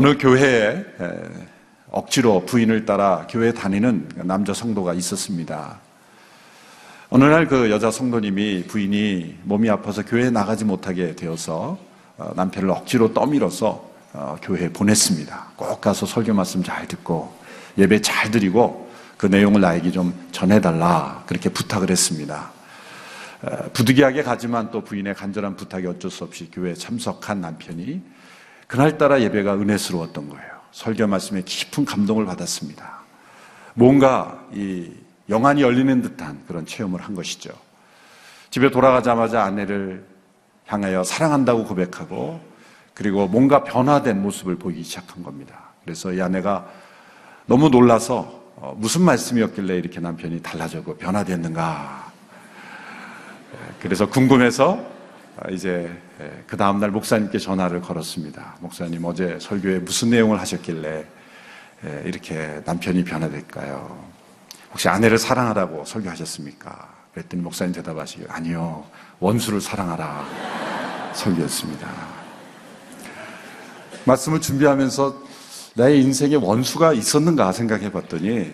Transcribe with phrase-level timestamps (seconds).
[0.00, 0.82] 어느 교회에
[1.90, 5.78] 억지로 부인을 따라 교회 다니는 남자 성도가 있었습니다.
[7.12, 11.76] 어느 날 그 여자 성도님이 부인이 몸이 아파서 교회에 나가지 못하게 되어서
[12.16, 15.46] 어, 남편을 억지로 떠밀어서 어, 교회에 보냈습니다.
[15.56, 17.34] 꼭 가서 설교 말씀 잘 듣고
[17.78, 22.52] 예배 잘 드리고 그 내용을 나에게 좀 전해달라 그렇게 부탁을 했습니다.
[23.72, 28.02] 부득이하게 가지만 또 부인의 간절한 부탁이 어쩔 수 없이 교회에 참석한 남편이
[28.68, 30.50] 그날따라 예배가 은혜스러웠던 거예요.
[30.70, 33.00] 설교 말씀에 깊은 감동을 받았습니다.
[33.74, 34.92] 뭔가 이
[35.30, 37.50] 영안이 열리는 듯한 그런 체험을 한 것이죠.
[38.50, 40.04] 집에 돌아가자마자 아내를
[40.66, 42.40] 향하여 사랑한다고 고백하고
[42.94, 45.70] 그리고 뭔가 변화된 모습을 보이기 시작한 겁니다.
[45.84, 46.68] 그래서 이 아내가
[47.46, 52.10] 너무 놀라서 어, 무슨 말씀이었길래 이렇게 남편이 달라졌고 변화됐는가.
[53.80, 54.84] 그래서 궁금해서
[55.50, 58.56] 이제 예, 그 다음날 목사님께 전화를 걸었습니다.
[58.60, 61.04] 목사님 어제 설교에 무슨 내용을 하셨길래
[61.86, 64.09] 예, 이렇게 남편이 변화될까요?
[64.72, 67.00] 혹시 아내를 사랑하라고 설교하셨습니까?
[67.12, 68.84] 그랬더니 목사님 대답하시기 아니요
[69.18, 70.24] 원수를 사랑하라
[71.14, 71.88] 설교였습니다.
[74.04, 75.30] 말씀을 준비하면서
[75.74, 78.52] 나의 인생에 원수가 있었는가 생각해 봤더니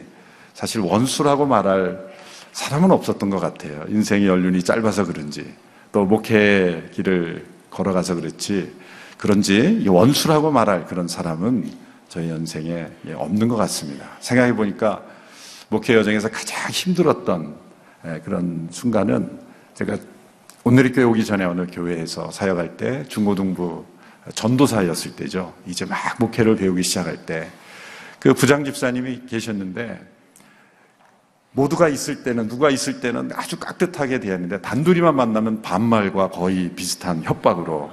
[0.54, 2.14] 사실 원수라고 말할
[2.52, 3.84] 사람은 없었던 것 같아요.
[3.88, 5.54] 인생의 연륜이 짧아서 그런지
[5.92, 8.74] 또 목회 길을 걸어가서 그렇지
[9.18, 11.70] 그런지 원수라고 말할 그런 사람은
[12.08, 14.06] 저희 인생에 없는 것 같습니다.
[14.20, 15.02] 생각해 보니까
[15.68, 17.56] 목회 여정에서 가장 힘들었던
[18.06, 19.40] 예, 그런 순간은
[19.74, 19.96] 제가
[20.64, 23.84] 오늘의 교회 오기 전에 어느 교회에서 사역할 때 중고등부
[24.34, 25.54] 전도사였을 때죠.
[25.66, 27.50] 이제 막 목회를 배우기 시작할 때
[28.26, 30.04] 그 부장 집사님이 계셨는데
[31.52, 37.88] 모두가 있을 때는 누가 있을 때는 아주 깍듯하게 대했는데 단둘이만 만나면 반말과 거의 비슷한 협박으로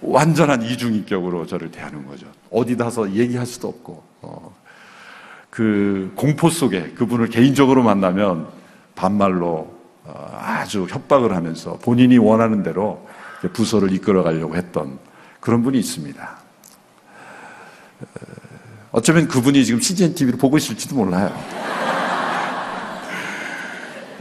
[0.00, 2.26] 완전한 이중인격으로 저를 대하는 거죠.
[2.50, 4.55] 어디 다서 얘기할 수도 없고 어,
[5.56, 8.46] 그 공포 속에 그분을 개인적으로 만나면
[8.94, 9.74] 반말로
[10.04, 13.08] 어, 아주 협박을 하면서 본인이 원하는 대로
[13.54, 14.98] 부서를 이끌어 가려고 했던
[15.40, 16.38] 그런 분이 있습니다.
[18.02, 18.06] 어,
[18.92, 21.34] 어쩌면 그분이 지금 CGN TV를 보고 있을지도 몰라요.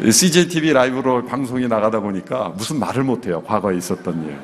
[0.10, 3.44] CJ TV 라이브로 방송이 나가다 보니까 무슨 말을 못해요.
[3.44, 4.40] 과거에 있었던 일.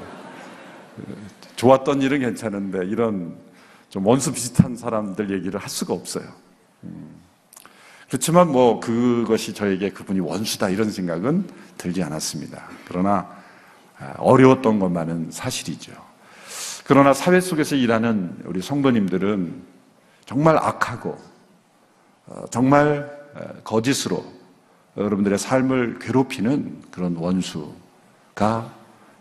[1.56, 3.38] 좋았던 일은 괜찮은데 이런
[3.90, 6.51] 좀 원수 비슷한 사람들 얘기를 할 수가 없어요.
[6.84, 7.22] 음.
[8.08, 11.48] 그렇지만 뭐 그것이 저에게 그분이 원수다 이런 생각은
[11.78, 12.68] 들지 않았습니다.
[12.88, 13.30] 그러나
[13.98, 15.94] 아, 어려웠던 것만은 사실이죠.
[16.86, 19.64] 그러나 사회 속에서 일하는 우리 성도님들은
[20.26, 21.18] 정말 악하고
[22.28, 23.10] 어, 정말
[23.64, 24.26] 거짓으로
[24.98, 28.74] 여러분들의 삶을 괴롭히는 그런 원수가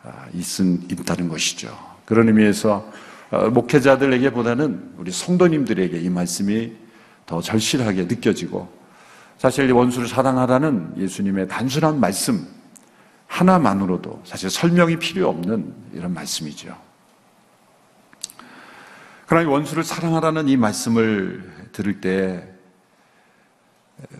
[0.02, 1.76] 아, 있은, 있다는 것이죠.
[2.04, 2.90] 그런 의미에서
[3.30, 6.72] 어, 목회자들에게보다는 우리 성도님들에게 이 말씀이
[7.30, 8.68] 더 절실하게 느껴지고
[9.38, 12.44] 사실 원수를 사랑하라는 예수님의 단순한 말씀
[13.28, 16.76] 하나만으로도 사실 설명이 필요 없는 이런 말씀이죠.
[19.26, 22.52] 그러나 원수를 사랑하라는 이 말씀을 들을 때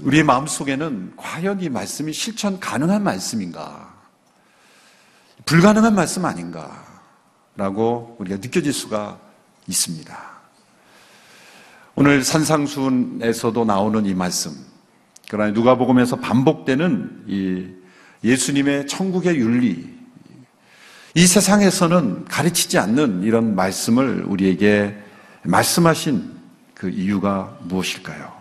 [0.02, 3.92] 우리의 마음 속에는 과연 이 말씀이 실천 가능한 말씀인가?
[5.46, 6.86] 불가능한 말씀 아닌가?
[7.56, 9.18] 라고 우리가 느껴질 수가
[9.66, 10.39] 있습니다.
[12.00, 14.56] 오늘 산상순에서도 나오는 이 말씀,
[15.28, 17.66] 그러나 누가복음에서 반복되는 이
[18.24, 19.86] 예수님의 천국의 윤리,
[21.14, 24.96] 이 세상에서는 가르치지 않는 이런 말씀을 우리에게
[25.42, 26.38] 말씀하신
[26.72, 28.32] 그 이유가 무엇일까요?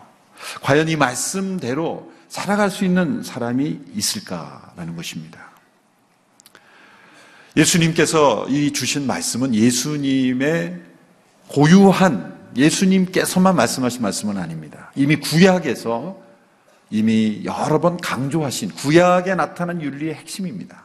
[0.62, 5.50] 과연 이 말씀대로 살아갈 수 있는 사람이 있을까라는 것입니다.
[7.58, 10.80] 예수님께서 이 주신 말씀은 예수님의
[11.48, 14.92] 고유한 예수님께서만 말씀하신 말씀은 아닙니다.
[14.94, 16.18] 이미 구약에서
[16.90, 20.82] 이미 여러 번 강조하신 구약에 나타난 윤리의 핵심입니다.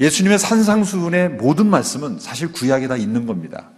[0.00, 3.70] 예수님의 산상수훈의 모든 말씀은 사실 구약에 다 있는 겁니다.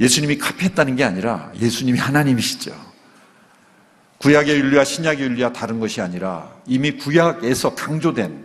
[0.00, 2.74] 예수님이 카피했다는 게 아니라 예수님이 하나님이시죠.
[4.18, 8.44] 구약의 윤리와 신약의 윤리와 다른 것이 아니라 이미 구약에서 강조된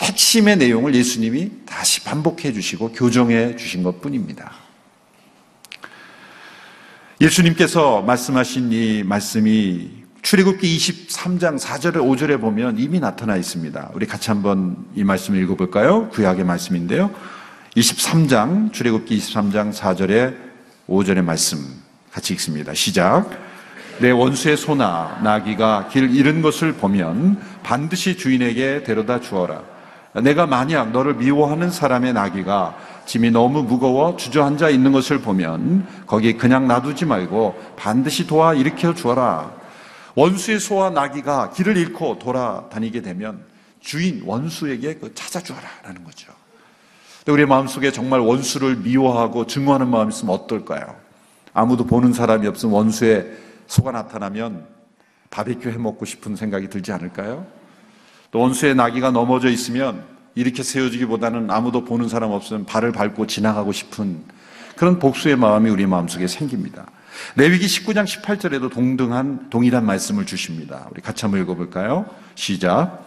[0.00, 4.65] 핵심의 내용을 예수님이 다시 반복해 주시고 교정해 주신 것 뿐입니다.
[7.18, 9.88] 예수님께서 말씀하신 이 말씀이
[10.20, 13.92] 출애굽기 23장 4절에 5절에 보면 이미 나타나 있습니다.
[13.94, 16.10] 우리 같이 한번 이 말씀을 읽어 볼까요?
[16.10, 17.10] 구약의 말씀인데요.
[17.74, 20.36] 23장 출애굽기 23장 4절에
[20.90, 21.58] 5절의 말씀
[22.12, 22.74] 같이 읽습니다.
[22.74, 23.30] 시작.
[23.98, 29.62] 내 원수의 소나 나귀가 길 잃은 것을 보면 반드시 주인에게 데려다 주어라.
[30.22, 32.76] 내가 만약 너를 미워하는 사람의 나귀가
[33.06, 39.52] 짐이 너무 무거워 주저앉아 있는 것을 보면 거기 그냥 놔두지 말고 반드시 도와 일으켜 주어라.
[40.16, 43.44] 원수의 소와 나귀가 길을 잃고 돌아다니게 되면
[43.80, 46.32] 주인 원수에게 그 찾아주어라라는 거죠.
[47.28, 50.96] 우리 마음속에 정말 원수를 미워하고 증오하는 마음이 있으면 어떨까요?
[51.52, 53.26] 아무도 보는 사람이 없으면 원수의
[53.66, 54.66] 소가 나타나면
[55.30, 57.46] 바베큐 해 먹고 싶은 생각이 들지 않을까요?
[58.30, 64.22] 또 원수의 나귀가 넘어져 있으면 이렇게 세워지기보다는 아무도 보는 사람 없으면 발을 밟고 지나가고 싶은
[64.76, 66.86] 그런 복수의 마음이 우리 마음속에 생깁니다.
[67.34, 70.86] 레위기 19장 18절에도 동등한 동일한 말씀을 주십니다.
[70.92, 72.06] 우리 같이 한번 읽어볼까요?
[72.34, 73.02] 시작.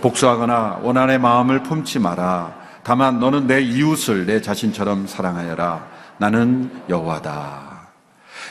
[0.00, 2.56] 복수하거나 원한의 마음을 품지 마라.
[2.82, 5.86] 다만 너는 내 이웃을 내 자신처럼 사랑하여라.
[6.18, 7.90] 나는 여호와다.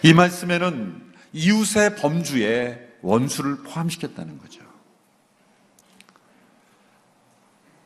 [0.04, 1.02] 이 말씀에는
[1.34, 4.65] 이웃의 범주에 원수를 포함시켰다는 거죠.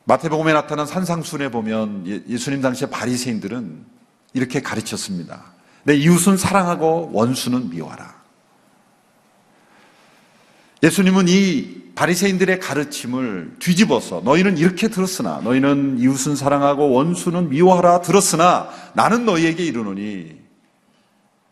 [0.09, 3.85] 마태복음에 나타난 산상순에 보면 예- 예수님 당시의 바리새인들은
[4.33, 5.53] 이렇게 가르쳤습니다.
[5.83, 8.19] 내 이웃은 사랑하고 원수는 미워하라.
[10.81, 19.25] 예수님은 이 바리새인들의 가르침을 뒤집어서 너희는 이렇게 들었으나 너희는 이웃은 사랑하고 원수는 미워하라 들었으나 나는
[19.25, 20.39] 너희에게 이르노니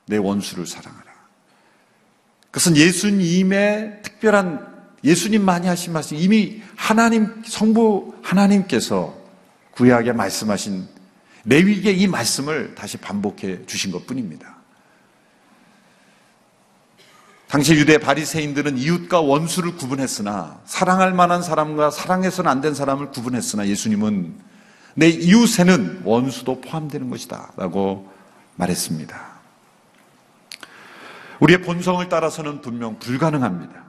[0.08, 1.06] 내 원수를 사랑하라.
[2.50, 9.16] 그것은 예수님의 특별한 예수님만이 하신 말씀 이미 하나님 성부 하나님께서
[9.72, 10.88] 구약에 말씀하신
[11.46, 14.58] 레위기에 이 말씀을 다시 반복해 주신 것 뿐입니다.
[17.48, 24.36] 당시 유대 바리새인들은 이웃과 원수를 구분했으나 사랑할 만한 사람과 사랑해서는 안 된 사람을 구분했으나 예수님은
[24.96, 28.12] 내 이웃에는 원수도 포함되는 것이다라고
[28.56, 29.38] 말했습니다.
[31.40, 33.86] 우리의 본성을 따라서는 분명 불가능합니다.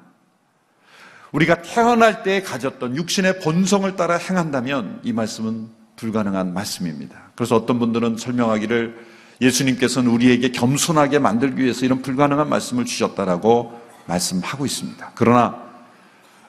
[1.32, 7.30] 우리가 태어날 때 가졌던 육신의 본성을 따라 행한다면 이 말씀은 불가능한 말씀입니다.
[7.34, 9.06] 그래서 어떤 분들은 설명하기를
[9.40, 15.12] 예수님께서는 우리에게 겸손하게 만들기 위해서 이런 불가능한 말씀을 주셨다라고 말씀하고 있습니다.
[15.14, 15.68] 그러나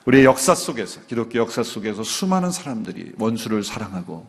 [0.05, 4.27] 우리의 역사 속에서, 기독교 역사 속에서 수많은 사람들이 원수를 사랑하고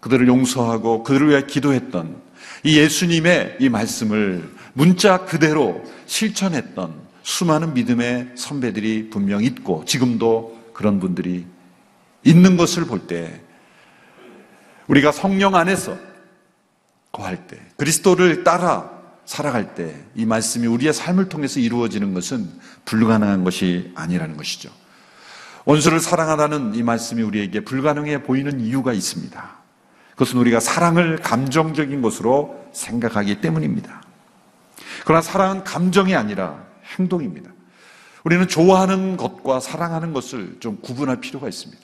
[0.00, 2.22] 그들을 용서하고 그들을 위해 기도했던
[2.62, 11.46] 이 예수님의 이 말씀을 문자 그대로 실천했던 수많은 믿음의 선배들이 분명 있고 지금도 그런 분들이
[12.22, 13.40] 있는 것을 볼 때
[14.86, 15.96] 우리가 성령 안에서
[17.10, 18.90] 거할 때 그리스도를 따라
[19.24, 22.48] 살아갈 때 이 말씀이 우리의 삶을 통해서 이루어지는 것은
[22.84, 24.70] 불가능한 것이 아니라는 것이죠.
[25.64, 29.56] 원수를 사랑하라는 이 말씀이 우리에게 불가능해 보이는 이유가 있습니다.
[30.10, 34.02] 그것은 우리가 사랑을 감정적인 것으로 생각하기 때문입니다.
[35.06, 36.62] 그러나 사랑은 감정이 아니라
[36.98, 37.50] 행동입니다.
[38.24, 41.82] 우리는 좋아하는 것과 사랑하는 것을 좀 구분할 필요가 있습니다.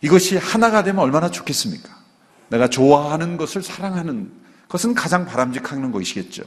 [0.00, 1.88] 이것이 하나가 되면 얼마나 좋겠습니까?
[2.48, 4.30] 내가 좋아하는 것을 사랑하는
[4.68, 6.44] 것은 가장 바람직한 것이겠죠.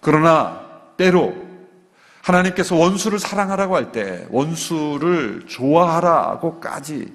[0.00, 0.60] 그러나
[0.96, 1.34] 때로
[2.22, 7.12] 하나님께서 원수를 사랑하라고 할 때 원수를 좋아하라고까지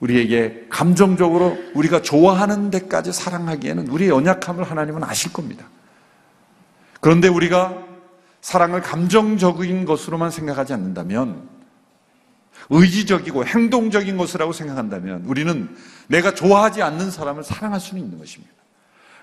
[0.00, 5.64] 우리에게 감정적으로 우리가 좋아하는 데까지 사랑하기에는 우리의 연약함을 하나님은 아실 겁니다.
[7.00, 7.85] 그런데 우리가
[8.40, 11.48] 사랑을 감정적인 것으로만 생각하지 않는다면
[12.70, 15.74] 의지적이고 행동적인 것이라고 생각한다면 우리는
[16.08, 18.54] 내가 좋아하지 않는 사람을 사랑할 수는 있는 것입니다.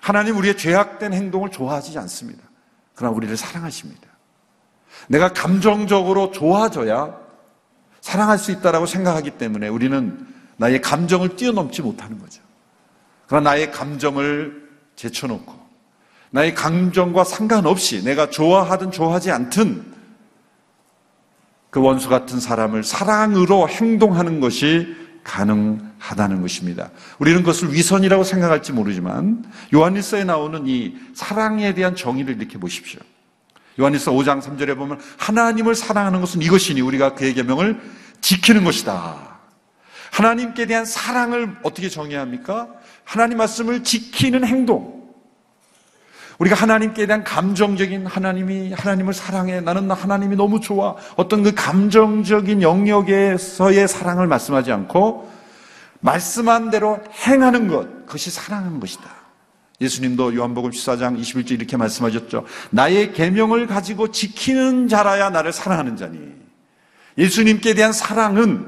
[0.00, 2.42] 하나님 우리의 죄악된 행동을 좋아하지 않습니다.
[2.94, 4.08] 그러나 우리를 사랑하십니다.
[5.08, 7.18] 내가 감정적으로 좋아져야
[8.00, 12.42] 사랑할 수 있다라고 생각하기 때문에 우리는 나의 감정을 뛰어넘지 못하는 거죠.
[13.26, 15.63] 그러나 나의 감정을 제쳐놓고
[16.34, 19.94] 나의 감정과 상관없이 내가 좋아하든 좋아하지 않든
[21.70, 26.90] 그 원수 같은 사람을 사랑으로 행동하는 것이 가능하다는 것입니다.
[27.20, 33.00] 우리는 그것을 위선이라고 생각할지 모르지만 요한일서에 나오는 이 사랑에 대한 정의를 이렇게 보십시오.
[33.78, 37.80] 요한일서 5장 3절에 보면 하나님을 사랑하는 것은 이것이니 우리가 그의 계명을
[38.20, 39.38] 지키는 것이다.
[40.10, 42.70] 하나님께 대한 사랑을 어떻게 정의합니까?
[43.04, 45.03] 하나님 말씀을 지키는 행동.
[46.38, 53.86] 우리가 하나님께 대한 감정적인 하나님이 하나님을 사랑해 나는 하나님이 너무 좋아 어떤 그 감정적인 영역에서의
[53.88, 55.30] 사랑을 말씀하지 않고
[56.00, 59.24] 말씀한 대로 행하는 것 그것이 사랑하는 것이다
[59.80, 62.44] 예수님도 요한복음 14장 21절 이렇게 말씀하셨죠.
[62.70, 66.18] 나의 계명을 가지고 지키는 자라야 나를 사랑하는 자니.
[67.18, 68.66] 예수님께 대한 사랑은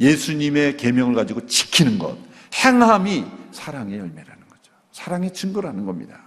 [0.00, 2.16] 예수님의 계명을 가지고 지키는 것,
[2.54, 4.72] 행함이 사랑의 열매라는 거죠.
[4.92, 6.23] 사랑의 증거라는 겁니다.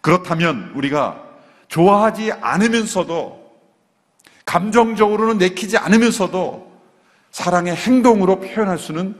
[0.00, 1.22] 그렇다면 우리가
[1.68, 3.38] 좋아하지 않으면서도
[4.44, 6.72] 감정적으로는 내키지 않으면서도
[7.30, 9.18] 사랑의 행동으로 표현할 수는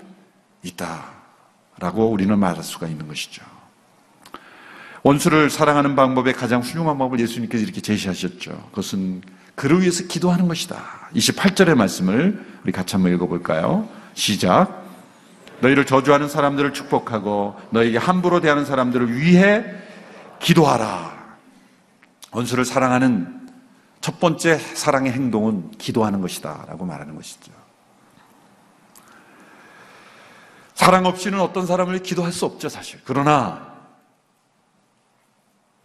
[0.62, 3.42] 있다라고 우리는 말할 수가 있는 것이죠.
[5.02, 8.68] 원수를 사랑하는 방법의 가장 훌륭한 방법을 예수님께서 이렇게 제시하셨죠.
[8.70, 9.22] 그것은
[9.54, 11.10] 그를 위해서 기도하는 것이다.
[11.14, 13.88] 28절의 말씀을 우리 같이 한번 읽어볼까요?
[14.14, 14.86] 시작.
[15.60, 19.64] 너희를 저주하는 사람들을 축복하고 너에게 함부로 대하는 사람들을 위해
[20.40, 21.18] 기도하라.
[22.32, 23.48] 원수를 사랑하는
[24.00, 26.64] 첫 번째 사랑의 행동은 기도하는 것이다.
[26.68, 27.52] 라고 말하는 것이죠.
[30.74, 33.00] 사랑 없이는 어떤 사람을 기도할 수 없죠, 사실.
[33.04, 33.74] 그러나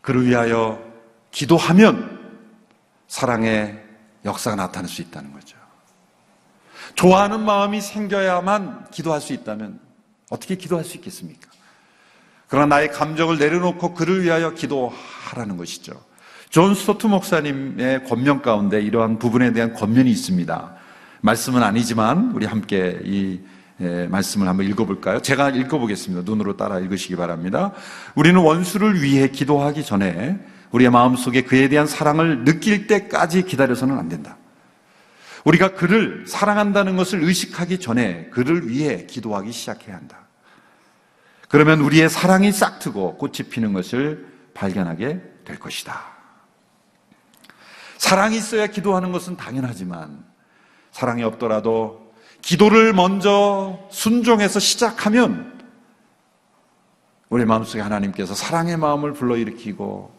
[0.01, 0.83] 그를 위하여
[1.31, 2.39] 기도하면
[3.07, 3.83] 사랑의
[4.24, 5.57] 역사가 나타날 수 있다는 거죠.
[6.95, 9.79] 좋아하는 마음이 생겨야만 기도할 수 있다면
[10.29, 11.50] 어떻게 기도할 수 있겠습니까?
[12.53, 15.93] 그러나 나의 감정을 내려놓고 그를 위하여 기도하라는 것이죠.
[16.51, 20.75] 존 스토트 목사님의 권면 가운데 이러한 부분에 대한 권면이 있습니다.
[21.22, 23.39] 말씀은 아니지만 우리 함께 이
[23.81, 25.19] 예, 말씀을 한번 읽어볼까요?
[25.24, 26.29] 제가 읽어보겠습니다.
[26.29, 27.72] 눈으로 따라 읽으시기 바랍니다.
[28.13, 34.38] 우리는 원수를 위해 기도하기 전에 우리의 마음속에 그에 대한 사랑을 느낄 때까지 기다려서는 안 된다.
[35.43, 40.23] 우리가 그를 사랑한다는 것을 의식하기 전에 그를 위해 기도하기 시작해야 한다.
[41.53, 46.01] 그러면 우리의 사랑이 싹트고 꽃이 피는 것을 발견하게 될 것이다.
[48.00, 50.25] 사랑이 있어야 기도하는 것은 당연하지만
[50.89, 55.63] 사랑이 없더라도 기도를 먼저 순종해서 시작하면
[57.29, 60.12] 우리 마음속에 하나님께서 사랑의 마음을 불러일으키고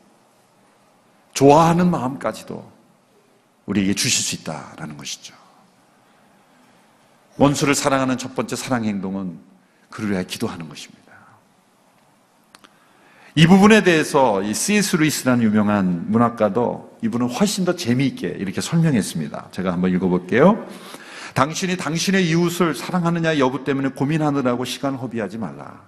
[1.33, 2.73] 좋아하는 마음까지도
[3.67, 5.35] 우리에게 주실 수 있다라는 것이죠.
[7.39, 9.41] 원수를 사랑하는 첫 번째 사랑 행동은
[9.91, 11.04] 그를 위해 기도하는 것입니다.
[13.37, 14.95] 이 부분에 대해서 이 C.S.
[14.95, 19.49] 루이스라는 유명한 문학가도 이분은 훨씬 더 재미있게 이렇게 설명했습니다.
[19.51, 20.65] 제가 한번 읽어볼게요.
[21.35, 25.83] 당신이 당신의 이웃을 사랑하느냐 여부 때문에 고민하느라고 시간을 허비하지 말라.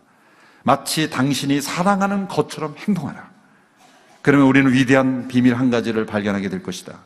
[0.64, 3.30] 마치 당신이 사랑하는 것처럼 행동하라.
[4.22, 6.98] 그러면 우리는 위대한 비밀 한 가지를 발견하게 될 것이다.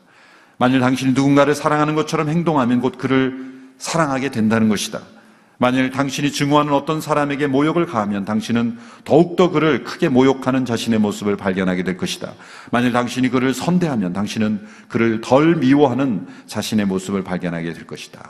[0.57, 5.01] 만일 당신이 누군가를 사랑하는 것처럼 행동하면 곧 그를 사랑하게 된다는 것이다.
[5.61, 11.83] 만일 당신이 증오하는 어떤 사람에게 모욕을 가하면 당신은 더욱더 그를 크게 모욕하는 자신의 모습을 발견하게
[11.83, 12.33] 될 것이다.
[12.71, 18.27] 만일 당신이 그를 선대하면 당신은 그를 덜 미워하는 자신의 모습을 발견하게 될 것이다.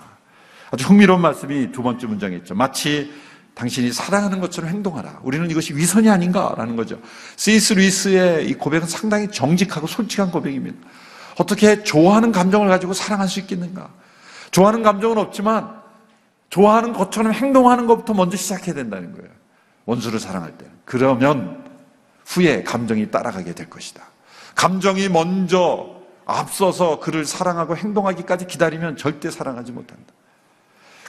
[0.71, 2.53] 아주 흥미로운 말씀이 두 번째 문장에 있죠.
[2.53, 3.13] 마치
[3.55, 5.21] 당신이 사랑하는 것처럼 행동하라.
[5.23, 6.99] 우리는 이것이 위선이 아닌가라는 거죠.
[7.37, 10.75] 시스 루이스의 이 고백은 상당히 정직하고 솔직한 고백입니다.
[11.37, 13.87] 어떻게 좋아하는 감정을 가지고 사랑할 수 있겠는가?
[14.51, 15.80] 좋아하는 감정은 없지만
[16.51, 19.29] 좋아하는 것처럼 행동하는 것부터 먼저 시작해야 된다는 거예요.
[19.85, 20.65] 원수를 사랑할 때.
[20.85, 21.63] 그러면
[22.25, 24.03] 후에 감정이 따라가게 될 것이다.
[24.53, 30.13] 감정이 먼저 앞서서 그를 사랑하고 행동하기까지 기다리면 절대 사랑하지 못한다.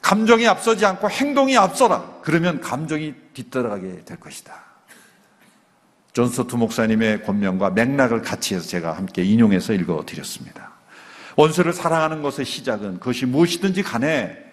[0.01, 2.21] 감정이 앞서지 않고 행동이 앞서라.
[2.23, 4.55] 그러면 감정이 뒤따라가게 될 것이다.
[6.13, 10.73] 존 스토트 목사님의 권면과 맥락을 같이 해서 제가 함께 인용해서 읽어 드렸습니다.
[11.37, 14.52] 원수를 사랑하는 것의 시작은 그것이 무엇이든지 간에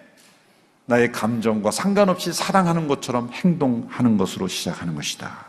[0.90, 5.46] 나의 감정과 상관없이 사랑하는 것처럼 행동하는 것으로 시작하는 것이다.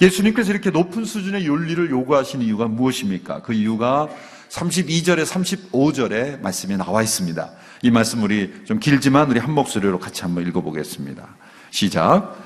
[0.00, 3.42] 예수님께서 이렇게 높은 수준의 윤리를 요구하신 이유가 무엇입니까?
[3.42, 4.08] 그 이유가
[4.48, 7.50] 32절에 35절에 말씀에 나와 있습니다.
[7.82, 11.28] 이 말씀 우리 좀 길지만 우리 한 목소리로 같이 한번 읽어보겠습니다.
[11.70, 12.36] 시작.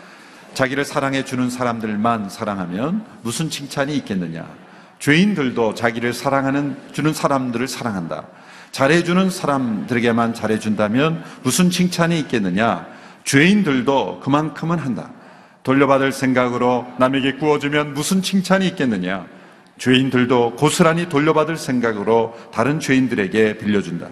[0.55, 4.49] 자기를 사랑해 주는 사람들만 사랑하면 무슨 칭찬이 있겠느냐?
[4.99, 8.29] 죄인들도 자기를 사랑하는 주는 사람들을 사랑한다.
[8.75, 12.85] 잘해주는 사람들에게만 잘해준다면 무슨 칭찬이 있겠느냐?
[13.23, 15.11] 죄인들도 그만큼은 한다.
[15.63, 19.27] 돌려받을 생각으로 남에게 구워주면 무슨 칭찬이 있겠느냐?
[19.79, 24.09] 죄인들도 고스란히 돌려받을 생각으로 다른 죄인들에게 빌려준다.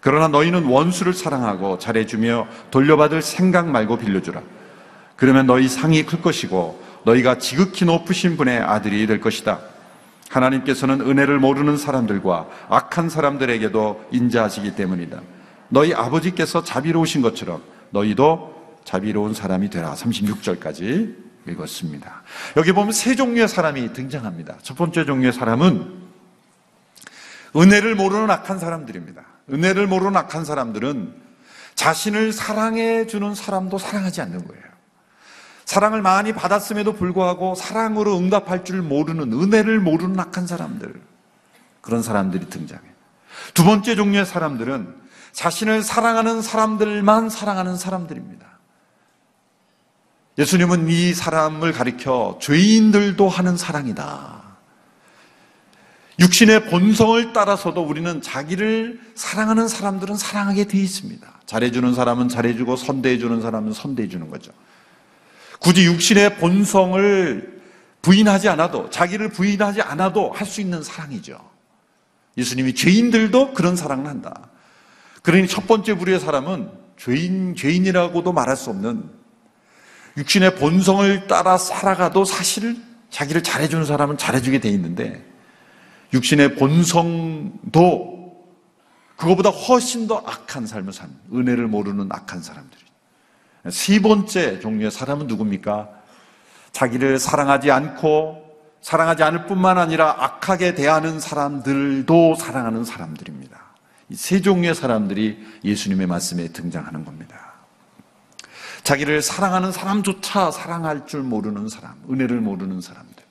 [0.00, 4.40] 그러나 너희는 원수를 사랑하고 잘해주며 돌려받을 생각 말고 빌려주라.
[5.16, 9.58] 그러면 너희 상이 클 것이고 너희가 지극히 높으신 분의 아들이 될 것이다.
[10.30, 15.20] 하나님께서는 은혜를 모르는 사람들과 악한 사람들에게도 인자하시기 때문이다.
[15.68, 19.94] 너희 아버지께서 자비로우신 것처럼 너희도 자비로운 사람이 되라.
[19.94, 21.14] 36절까지
[21.48, 22.22] 읽었습니다.
[22.56, 24.58] 여기 보면 세 종류의 사람이 등장합니다.
[24.62, 26.00] 첫 번째 종류의 사람은
[27.56, 29.22] 은혜를 모르는 악한 사람들입니다.
[29.52, 31.12] 은혜를 모르는 악한 사람들은
[31.74, 34.69] 자신을 사랑해 주는 사람도 사랑하지 않는 거예요.
[35.70, 41.00] 사랑을 많이 받았음에도 불구하고 사랑으로 응답할 줄 모르는 은혜를 모르는 악한 사람들
[41.80, 42.82] 그런 사람들이 등장해.
[43.54, 44.92] 두 번째 종류의 사람들은
[45.30, 48.46] 자신을 사랑하는 사람들만 사랑하는 사람들입니다.
[50.38, 54.42] 예수님은 이 사람을 가리켜 죄인들도 하는 사랑이다.
[56.18, 61.28] 육신의 본성을 따라서도 우리는 자기를 사랑하는 사람들은 사랑하게 되어 있습니다.
[61.46, 64.50] 잘해주는 사람은 잘해주고 선대해주는 사람은 선대해주는 거죠.
[65.60, 67.60] 굳이 육신의 본성을
[68.02, 71.38] 부인하지 않아도 자기를 부인하지 않아도 할 수 있는 사랑이죠.
[72.36, 74.48] 예수님이 죄인들도 그런 사랑을 한다.
[75.22, 79.10] 그러니 첫 번째 부류의 사람은 죄인 죄인이라고도 말할 수 없는
[80.16, 82.76] 육신의 본성을 따라 살아가도 사실
[83.10, 85.24] 자기를 잘해주는 사람은 잘해주게 돼 있는데
[86.14, 88.20] 육신의 본성도
[89.16, 92.79] 그거보다 훨씬 더 악한 삶을 사는 은혜를 모르는 악한 사람들이.
[93.68, 95.88] 세 번째 종류의 사람은 누굽니까?
[96.72, 98.48] 자기를 사랑하지 않고
[98.80, 103.58] 사랑하지 않을 뿐만 아니라 악하게 대하는 사람들도 사랑하는 사람들입니다.
[104.10, 107.52] 이 세 종류의 사람들이 예수님의 말씀에 등장하는 겁니다.
[108.82, 113.22] 자기를 사랑하는 사람조차 사랑할 줄 모르는 사람, 은혜를 모르는 사람들.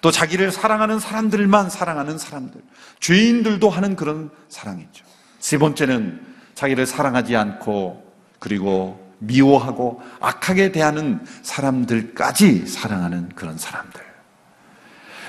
[0.00, 2.62] 또 자기를 사랑하는 사람들만 사랑하는 사람들.
[3.00, 5.04] 죄인들도 하는 그런 사랑이죠.
[5.38, 6.20] 세 번째는
[6.54, 14.00] 자기를 사랑하지 않고 그리고 미워하고 악하게 대하는 사람들까지 사랑하는 그런 사람들.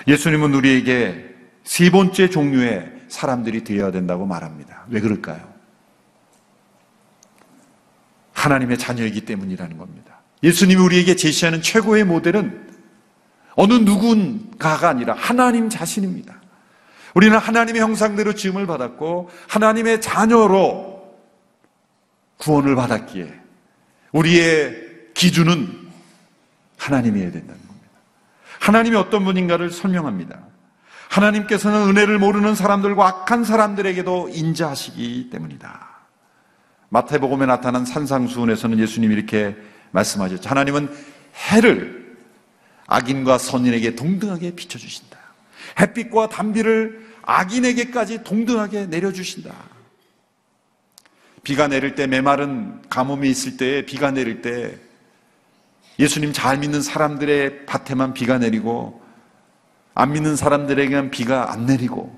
[0.08, 4.86] 예수님은 우리에게 세 번째 종류의 사람들이 되어야 된다고 말합니다.
[4.90, 5.54] 왜 그럴까요?
[8.34, 10.22] 하나님의 자녀이기 때문이라는 겁니다.
[10.44, 12.68] 예수님이 우리에게 제시하는 최고의 모델은
[13.56, 16.40] 어느 누군가가 아니라 하나님 자신입니다.
[17.16, 21.18] 우리는 하나님의 형상대로 지음을 받았고 하나님의 자녀로
[22.38, 23.47] 구원을 받았기에
[24.18, 24.76] 우리의
[25.14, 25.88] 기준은
[26.78, 27.90] 하나님이어야 된다는 겁니다.
[28.60, 30.40] 하나님이 어떤 분인가를 설명합니다.
[31.10, 35.88] 하나님께서는 은혜를 모르는 사람들과 악한 사람들에게도 인자하시기 때문이다.
[36.90, 39.56] 마태복음에 나타난 산상수훈에서는 예수님이 이렇게
[39.92, 40.50] 말씀하셨죠.
[40.50, 40.90] 하나님은
[41.52, 42.18] 해를
[42.88, 45.18] 악인과 선인에게 동등하게 비춰주신다.
[45.80, 49.54] 햇빛과 단비를 악인에게까지 동등하게 내려주신다.
[51.48, 54.78] 비가 내릴 때 메마른 가뭄이 있을 때 비가 내릴 때
[55.98, 59.02] 예수님 잘 믿는 사람들의 밭에만 비가 내리고
[59.96, 62.14] 안 믿는 사람들에게는 비가 안 내리고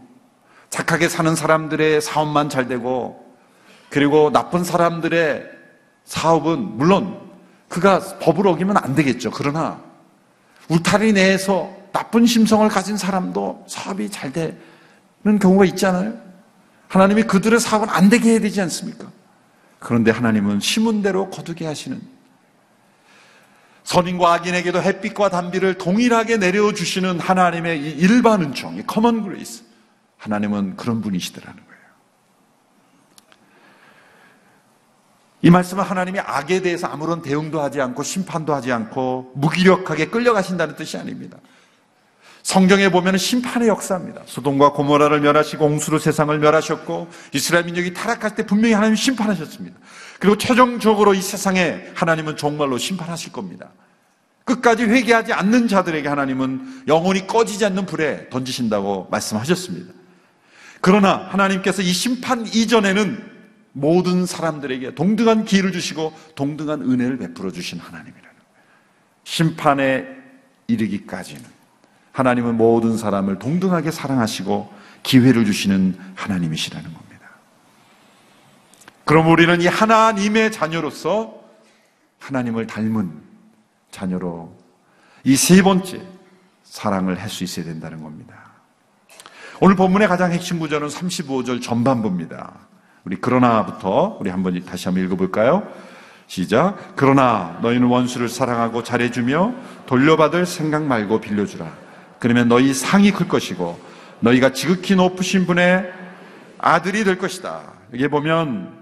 [0.71, 3.23] 착하게 사는 사람들의 사업만 잘 되고
[3.91, 5.47] 그리고 나쁜 사람들의
[6.05, 7.21] 사업은 물론
[7.67, 9.29] 그가 법을 어기면 안 되겠죠.
[9.29, 9.79] 그러나
[10.69, 14.57] 울타리 내에서 나쁜 심성을 가진 사람도 사업이 잘 되는
[15.39, 16.17] 경우가 있잖아요.
[16.87, 19.18] 하나님이 그들의 사업은 안 되게 해야 되지 않습니까?
[19.79, 22.01] 그런데 하나님은 심은 대로 거두게 하시는
[23.83, 29.63] 선인과 악인에게도 햇빛과 단비를 동일하게 내려 주시는 하나님의 이 일반 은총, 이 common grace.
[30.17, 31.79] 하나님은 그런 분이시더라는 거예요.
[35.41, 40.97] 이 말씀은 하나님이 악에 대해서 아무런 대응도 하지 않고 심판도 하지 않고 무기력하게 끌려가신다는 뜻이
[40.97, 41.37] 아닙니다.
[42.43, 44.21] 성경에 보면 심판의 역사입니다.
[44.25, 49.77] 소돔과 고모라를 멸하시고 옹수로 세상을 멸하셨고 이스라엘 민족이 타락할 때 분명히 하나님 심판하셨습니다.
[50.19, 53.71] 그리고 최종적으로 이 세상에 하나님은 정말로 심판하실 겁니다.
[54.45, 59.93] 끝까지 회개하지 않는 자들에게 하나님은 영원히 꺼지지 않는 불에 던지신다고 말씀하셨습니다.
[60.81, 63.29] 그러나 하나님께서 이 심판 이전에는
[63.73, 68.63] 모든 사람들에게 동등한 기회를 주시고 동등한 은혜를 베풀어 주신 하나님이라는 거예요.
[69.23, 70.07] 심판에
[70.67, 71.58] 이르기까지는
[72.19, 77.29] 하나님은 모든 사람을 동등하게 사랑하시고 기회를 주시는 하나님이시라는 겁니다.
[79.05, 81.33] 그럼 우리는 이 하나님의 자녀로서
[82.19, 83.11] 하나님을 닮은
[83.91, 84.53] 자녀로
[85.23, 86.01] 이 세 번째
[86.63, 88.35] 사랑을 할 수 있어야 된다는 겁니다.
[89.61, 92.53] 오늘 본문의 가장 핵심 구절은 35절 전반부입니다.
[93.05, 95.67] 우리 그러나부터 우리 한번 다시 한번 읽어볼까요?
[96.27, 96.95] 시작.
[96.95, 99.53] 그러나 너희는 원수를 사랑하고 잘해주며
[99.87, 101.88] 돌려받을 생각 말고 빌려주라.
[102.19, 103.79] 그러면 너희 상이 클 것이고
[104.19, 105.91] 너희가 지극히 높으신 분의
[106.57, 107.73] 아들이 될 것이다.
[107.93, 108.77] 여기 보면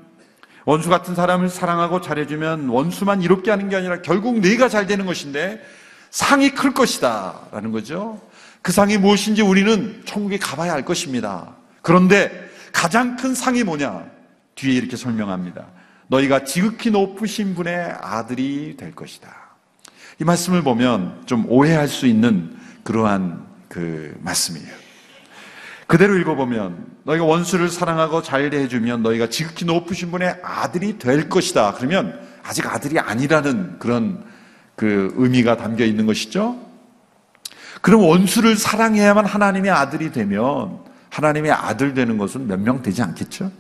[0.65, 5.63] 원수 같은 사람을 사랑하고 잘해주면 원수만 이롭게 하는 게 아니라 결국 내가 잘 되는 것인데
[6.10, 7.47] 상이 클 것이다.
[7.52, 8.19] 라는 거죠.
[8.62, 11.56] 그 상이 무엇인지 우리는 천국에 가봐야 알 것입니다.
[11.82, 14.06] 그런데 가장 큰 상이 뭐냐?
[14.56, 15.67] 뒤에 이렇게 설명합니다.
[16.08, 19.30] 너희가 지극히 높으신 분의 아들이 될 것이다.
[20.19, 22.57] 이 말씀을 보면 좀 오해할 수 있는
[22.88, 24.69] 그러한 그 말씀이에요.
[25.88, 31.73] 그대로 읽어보면 너희가 원수를 사랑하고 잘 대해주면 너희가 지극히 높으신 분의 아들이 될 것이다.
[31.73, 34.23] 그러면 아직 아들이 아니라는 그런
[34.78, 36.58] 그 의미가 담겨 있는 것이죠.
[37.82, 43.52] 그럼 원수를 사랑해야만 하나님의 아들이 되면 하나님의 아들 되는 것은 몇 명 되지 않겠죠?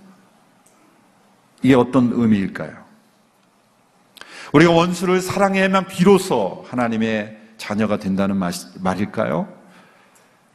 [1.63, 2.77] 이게 어떤 의미일까요?
[4.53, 8.39] 우리가 원수를 사랑해야만 비로소 하나님의 자녀가 된다는
[8.79, 9.47] 말일까요?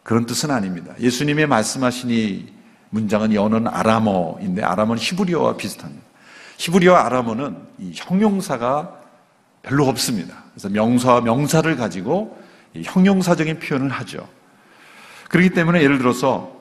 [0.02, 0.94] 그런 뜻은 아닙니다.
[0.98, 2.46] 예수님의 말씀하신 이
[2.90, 6.02] 문장은 연어는 아람어인데 아람어는 히브리어와 비슷합니다.
[6.58, 9.00] 히브리어 아람어는 이 형용사가
[9.62, 10.44] 별로 없습니다.
[10.52, 12.38] 그래서 명사와 명사를 가지고
[12.74, 14.28] 형용사적인 표현을 하죠.
[15.28, 16.52] 그렇기 때문에 예를 들어서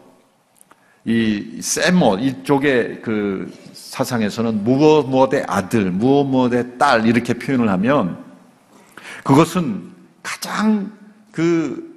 [1.03, 8.23] 이 세모 이쪽의 그 사상에서는 무엇 무엇의 아들, 무엇 무엇의 딸 이렇게 표현을 하면
[9.23, 9.90] 그것은
[10.23, 10.91] 가장
[11.31, 11.89] 그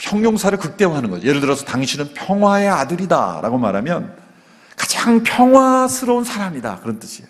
[0.00, 1.26] 형용사를 극대화하는 거죠.
[1.26, 4.16] 예를 들어서 당신은 평화의 아들이다 라고 말하면
[4.76, 7.28] 가장 평화스러운 사람이다 그런 뜻이에요.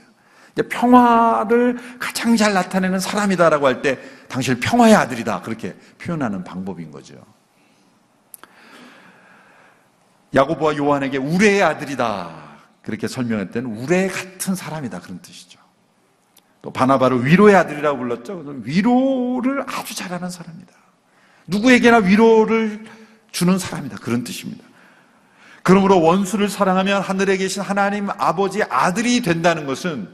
[0.71, 7.15] 평화를 가장 잘 나타내는 사람이다 라고 할 때 당신은 평화의 아들이다 그렇게 표현하는 방법인 거죠.
[10.35, 12.47] 야고보와 요한에게 우레의 아들이다
[12.83, 15.61] 그렇게 설명할 때는 우레 같은 사람이다 그런 뜻이죠.
[16.67, 18.43] 또 바나바를 위로의 아들이라고 불렀죠.
[18.65, 20.73] 위로를 아주 잘하는 사람이다.
[21.47, 22.85] 누구에게나 위로를
[23.31, 24.65] 주는 사람이다 그런 뜻입니다.
[25.63, 30.09] 그러므로 원수를 사랑하면 하늘에 계신 하나님 아버지 아들이 된다는 것은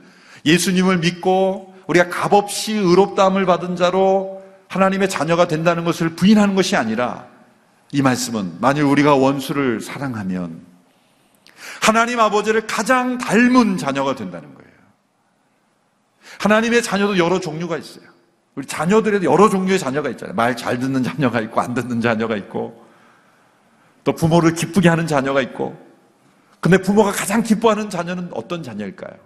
[0.45, 7.29] 예수님을 믿고 우리가 값없이 의롭다함을 받은 자로 하나님의 자녀가 된다는 것을 부인하는 것이 아니라
[7.93, 10.61] 이 말씀은 만일 우리가 원수를 사랑하면
[11.81, 14.62] 하나님 아버지를 가장 닮은 자녀가 된다는 거예요.
[16.41, 18.05] 하나님의 자녀도 여러 종류가 있어요.
[18.55, 20.35] 우리 자녀들에도 여러 종류의 자녀가 있잖아요.
[20.35, 22.85] 말 잘 듣는 자녀가 있고 안 듣는 자녀가 있고
[24.05, 25.77] 또 부모를 기쁘게 하는 자녀가 있고
[26.61, 29.19] 근데 부모가 가장 기뻐하는 자녀는 어떤 자녀일까요?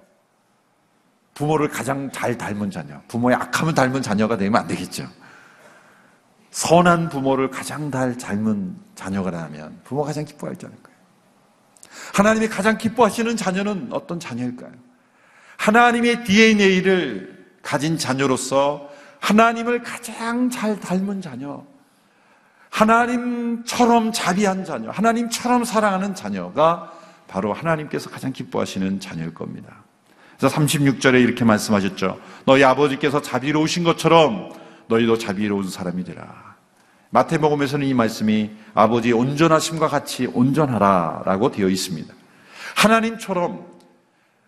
[1.34, 2.98] 부모를 가장 잘 닮은 자녀.
[3.08, 5.06] 부모의 악함을 닮은 자녀가 되면 안 되겠죠.
[6.50, 10.96] 선한 부모를 가장 잘 닮은 자녀가 라면 부모가 가장 기뻐할 자는 거예요.
[12.14, 14.72] 하나님이 가장 기뻐하시는 자녀는 어떤 자녀일까요?
[15.56, 18.88] 하나님의 DNA를 가진 자녀로서
[19.20, 21.64] 하나님을 가장 잘 닮은 자녀,
[22.70, 26.92] 하나님처럼 자비한 자녀, 하나님처럼 사랑하는 자녀가
[27.26, 29.84] 바로 하나님께서 가장 기뻐하시는 자녀일 겁니다.
[30.38, 32.20] 그래서 36절에 이렇게 말씀하셨죠.
[32.44, 34.52] 너희 아버지께서 자비로우신 것처럼
[34.88, 36.56] 너희도 자비로운 사람이 되라.
[37.10, 42.12] 마태복음에서는 이 말씀이 아버지의 온전하심과 같이 온전하라라고 되어 있습니다.
[42.76, 43.75] 하나님처럼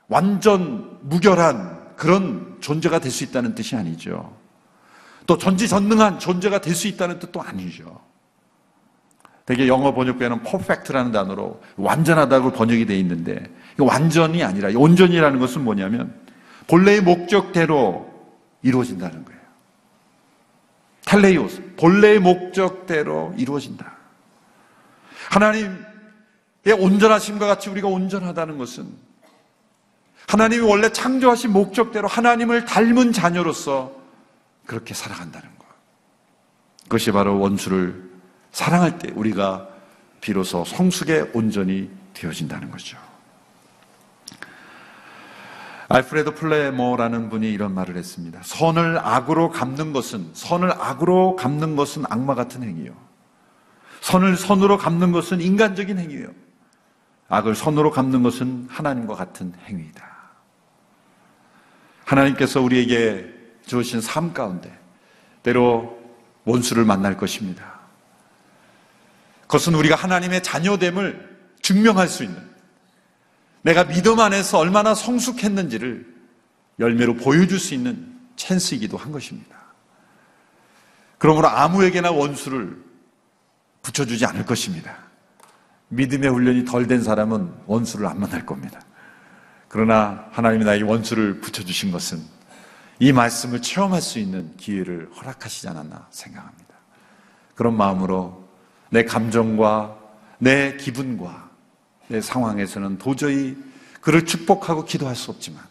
[0.09, 4.37] 완전 무결한 그런 존재가 될 수 있다는 뜻이 아니죠.
[5.27, 8.01] 또 전지전능한 존재가 될 수 있다는 뜻도 아니죠.
[9.44, 13.42] 되게 영어 번역본에는 perfect라는 단어로 완전하다고 번역이 되어 있는데
[13.79, 16.14] 완전이 아니라 온전이라는 것은 뭐냐면
[16.66, 18.09] 본래의 목적대로
[18.62, 19.40] 이루어진다는 거예요.
[21.07, 23.97] 텔레이오스 본래의 목적대로 이루어진다.
[25.31, 25.79] 하나님의
[26.79, 29.08] 온전하심과 같이 우리가 온전하다는 것은
[30.28, 33.92] 하나님이 원래 창조하신 목적대로 하나님을 닮은 자녀로서
[34.66, 35.66] 그렇게 살아간다는 것.
[36.84, 38.10] 그것이 바로 원수를
[38.52, 39.66] 사랑할 때 우리가
[40.20, 42.98] 비로소 성숙의 온전이 되어진다는 거죠.
[45.88, 48.40] 알프레드 플레모라는 분이 이런 말을 했습니다.
[48.42, 52.92] 선을 악으로 갚는 것은 선을 악으로 갚는 것은 악마 같은 행위요.
[54.02, 56.28] 선을 선으로 갚는 것은 인간적인 행위요.
[57.30, 60.17] 악을 선으로 갚는 것은 하나님과 같은 행위이다.
[62.09, 63.35] 하나님께서 우리에게
[63.66, 64.77] 주신 삶 가운데
[65.42, 65.99] 때로
[66.44, 67.79] 원수를 만날 것입니다.
[69.42, 72.49] 그것은 우리가 하나님의 자녀됨을 증명할 수 있는
[73.62, 76.07] 내가 믿음 안에서 얼마나 성숙했는지를
[76.79, 79.57] 열매로 보여줄 수 있는 찬스이기도 한 것입니다.
[81.18, 82.83] 그러므로 아무에게나 원수를
[83.83, 84.97] 붙여주지 않을 것입니다.
[85.88, 88.81] 믿음의 훈련이 덜 된 사람은 원수를 안 만날 겁니다.
[89.68, 92.22] 그러나 하나님이 나에게 원수를 붙여주신 것은
[93.00, 96.74] 이 말씀을 체험할 수 있는 기회를 허락하시지 않았나 생각합니다.
[97.54, 98.48] 그런 마음으로
[98.90, 99.96] 내 감정과
[100.38, 101.50] 내 기분과
[102.09, 103.57] 내 상황에서는 도저히
[104.00, 105.62] 그를 축복하고 기도할 수 없지만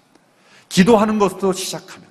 [0.70, 2.08] 기도하는 것도 시작하면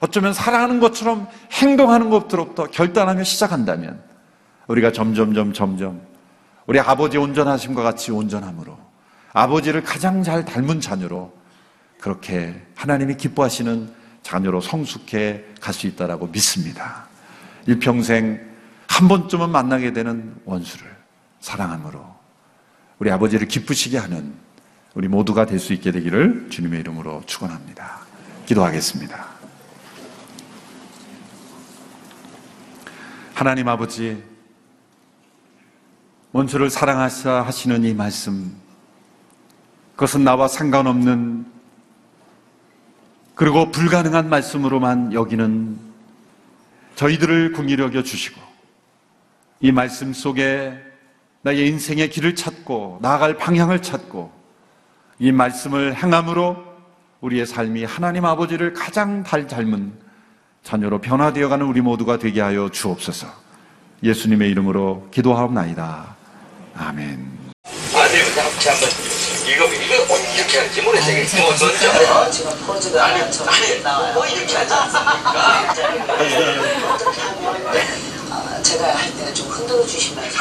[0.00, 4.02] 어쩌면 사랑하는 것처럼 행동하는 것부터 결단하며 시작한다면
[4.68, 6.00] 우리가 점점점 점점
[6.66, 8.87] 우리 아버지 온전하심과 같이 온전함으로
[9.32, 11.32] 아버지를 가장 잘 닮은 자녀로
[12.00, 17.06] 그렇게 하나님이 기뻐하시는 자녀로 성숙해 갈 수 있다라고 믿습니다.
[17.66, 18.40] 일평생
[18.88, 20.86] 한 번쯤은 만나게 되는 원수를
[21.40, 22.16] 사랑함으로
[22.98, 24.34] 우리 아버지를 기쁘시게 하는
[24.94, 28.00] 우리 모두가 될 수 있게 되기를 주님의 이름으로 축원합니다.
[28.46, 29.26] 기도하겠습니다.
[33.34, 34.20] 하나님 아버지,
[36.32, 38.56] 원수를 사랑하사 하시는 이 말씀,
[39.98, 41.44] 그것은 나와 상관없는
[43.34, 45.76] 그리고 불가능한 말씀으로만 여기는
[46.94, 48.40] 저희들을 궁히 여겨 주시고
[49.58, 50.72] 이 말씀 속에
[51.42, 54.30] 나의 인생의 길을 찾고 나아갈 방향을 찾고
[55.18, 56.56] 이 말씀을 행함으로
[57.20, 59.92] 우리의 삶이 하나님 아버지를 가장 잘 닮은
[60.62, 63.26] 자녀로 변화되어가는 우리 모두가 되게 하여 주옵소서.
[64.04, 66.14] 예수님의 이름으로 기도하옵나이다.
[66.76, 67.48] 아멘.
[69.48, 71.42] 이거 이거 꼭 이렇게 할지 모르겠어요.
[71.42, 74.12] 뭐 먼저 어, 지금 포즈가 아니 아니 나와요.
[74.14, 75.72] 뭐 이렇게 하지 않습니까?
[76.92, 77.54] 어떻게 하면
[78.30, 80.38] 어, 제가 할 때는 좀 흔들어 주시면서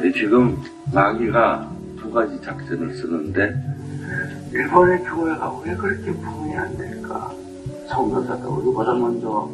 [0.00, 3.54] 근데 지금 마귀가 두 가지 작전을 쓰는데
[4.52, 7.32] 일본의 교회가 왜 그렇게 부흥이 안 될까?
[7.88, 9.48] 성도사도 우리보다 먼저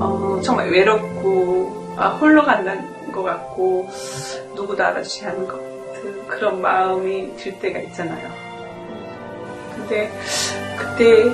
[0.00, 3.88] 어, 정말 외롭고 아, 홀로 간다는 것 같고
[4.54, 8.28] 누구도 알아주지 않은 것 같은 그런 마음이 들 때가 있잖아요.
[9.74, 10.10] 근데
[10.78, 11.30] 그때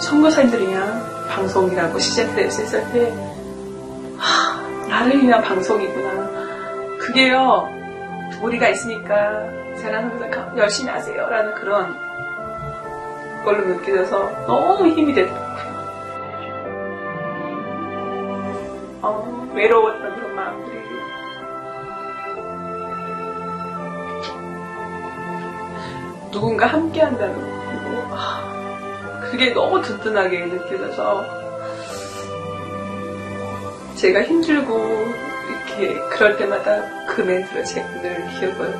[0.00, 3.12] 선교사님들이냐 방송이라고 시즌트에서 했을 때
[4.16, 6.26] 하, 나를 위한 방송이구나.
[6.98, 7.75] 그게요
[8.42, 9.48] 우리가 있으니까
[9.82, 11.96] 항상 열심히 하세요 라는 그런
[13.44, 15.56] 걸로 느껴져서 너무 힘이 되더라고요.
[19.02, 20.76] 어, 외로웠던 그런 마음들이
[26.32, 31.24] 누군가 함께 한다는 거 아, 그게 너무 든든하게 느껴져서
[33.94, 35.25] 제가 힘들고
[35.78, 38.74] 이렇게 그럴 때마다 그 멘트를 제가 늘 기억을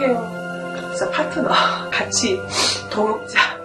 [0.00, 0.72] 해요.
[0.74, 1.48] 그래서 파트너
[1.90, 2.40] 같이
[2.90, 3.58] 더 먹자.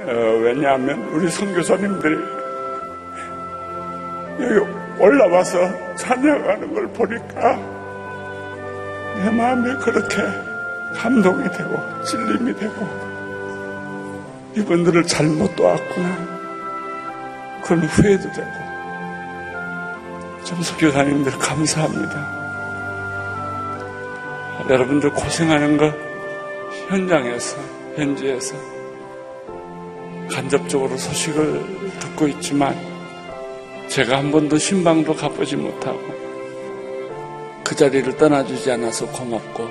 [0.00, 2.16] 어, 왜냐하면 우리 선교사님들이
[4.40, 5.58] 여기 올라와서
[5.96, 7.56] 찬양하는 걸 보니까
[9.16, 10.16] 내 마음이 그렇게
[10.94, 13.08] 감동이 되고 찔림이 되고
[14.54, 16.08] 이분들을 잘못 도왔구나
[17.64, 18.67] 그런 후회도 되고
[20.48, 22.38] 좀 선교사님들 감사합니다
[24.70, 25.92] 여러분들 고생하는 거
[26.88, 27.58] 현장에서
[27.96, 28.56] 현지에서
[30.30, 32.74] 간접적으로 소식을 듣고 있지만
[33.88, 36.00] 제가 한 번도 신방도 가보지 못하고
[37.62, 39.68] 그 자리를 떠나주지 않아서 고맙고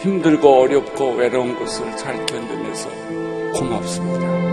[0.00, 2.88] 힘들고 어렵고 외로운 것을 잘 견뎌내서
[3.54, 4.49] 고맙습니다.